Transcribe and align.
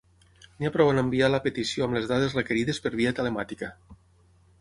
N'hi 0.61 0.67
ha 0.69 0.71
prou 0.77 0.87
amb 0.93 1.01
enviar 1.01 1.29
la 1.33 1.39
petició 1.43 1.85
amb 1.87 1.97
les 1.97 2.07
dades 2.13 2.33
requerides 2.39 2.81
per 2.87 2.93
via 3.03 3.13
telemàtica. 3.21 3.71